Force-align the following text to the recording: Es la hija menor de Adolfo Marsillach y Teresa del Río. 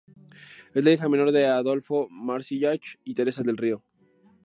Es 0.73 0.83
la 0.83 0.93
hija 0.93 1.07
menor 1.09 1.31
de 1.31 1.45
Adolfo 1.45 2.07
Marsillach 2.09 2.97
y 3.03 3.13
Teresa 3.13 3.43
del 3.43 3.55
Río. 3.57 3.83